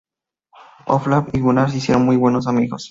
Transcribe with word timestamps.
Olaf 0.87 1.27
y 1.31 1.39
Gunnar 1.41 1.69
se 1.69 1.77
hicieron 1.77 2.05
muy 2.07 2.17
buenos 2.17 2.47
amigos. 2.47 2.79